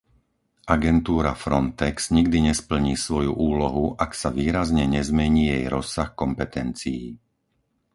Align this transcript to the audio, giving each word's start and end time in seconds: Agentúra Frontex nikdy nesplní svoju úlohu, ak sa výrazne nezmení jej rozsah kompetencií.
Agentúra 0.75 1.33
Frontex 1.43 1.95
nikdy 2.17 2.39
nesplní 2.49 2.93
svoju 3.05 3.31
úlohu, 3.51 3.85
ak 4.05 4.11
sa 4.21 4.29
výrazne 4.39 4.83
nezmení 4.95 5.41
jej 5.53 5.63
rozsah 5.75 6.09
kompetencií. 6.21 7.03